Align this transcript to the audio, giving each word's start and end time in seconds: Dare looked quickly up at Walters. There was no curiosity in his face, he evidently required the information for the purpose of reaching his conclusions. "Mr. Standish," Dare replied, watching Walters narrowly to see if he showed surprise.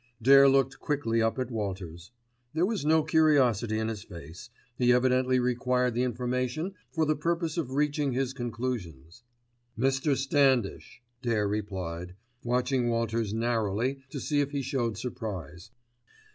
Dare 0.19 0.49
looked 0.49 0.79
quickly 0.79 1.21
up 1.21 1.37
at 1.37 1.51
Walters. 1.51 2.09
There 2.55 2.65
was 2.65 2.83
no 2.83 3.03
curiosity 3.03 3.77
in 3.77 3.87
his 3.87 4.01
face, 4.01 4.49
he 4.79 4.91
evidently 4.91 5.37
required 5.39 5.93
the 5.93 6.01
information 6.01 6.73
for 6.91 7.05
the 7.05 7.15
purpose 7.15 7.55
of 7.55 7.75
reaching 7.75 8.11
his 8.11 8.33
conclusions. 8.33 9.21
"Mr. 9.77 10.17
Standish," 10.17 11.03
Dare 11.21 11.47
replied, 11.47 12.15
watching 12.43 12.89
Walters 12.89 13.31
narrowly 13.31 14.01
to 14.09 14.19
see 14.19 14.41
if 14.41 14.49
he 14.49 14.63
showed 14.63 14.97
surprise. 14.97 15.69